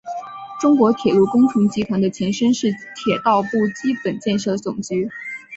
[0.59, 5.07] 中国铁路工程集团的前身是铁道部基本建设总局。